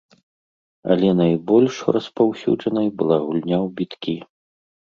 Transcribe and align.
Але 0.95 1.09
найбольш 1.19 1.75
распаўсюджанай 1.97 2.87
была 3.03 3.17
гульня 3.27 3.57
ў 3.65 3.75
біткі. 3.79 4.17